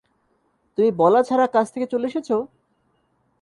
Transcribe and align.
তুমি 0.77 0.89
বলা 1.01 1.21
ছাড়া 1.23 1.45
কাজ 1.47 1.65
থেকে 1.73 1.87
চলে 1.93 2.05
এসেছ? 2.07 2.29